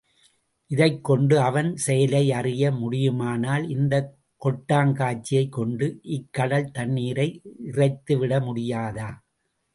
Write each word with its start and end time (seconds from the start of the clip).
இதைக் 0.71 1.03
கொண்டு 1.03 1.39
அவன் 1.39 1.75
செயலை 1.75 2.31
அறிய 2.31 2.71
முடியுமானால், 2.71 3.69
இந்தக் 3.69 4.09
கொட்டாங்கச்சியைக் 4.41 5.49
கொண்டு 5.49 5.99
இக்கடல் 6.09 6.71
தண்ணீரை 6.71 7.29
இறைத்து 7.59 8.17
விட 8.17 8.39
முடியாதா? 8.39 9.09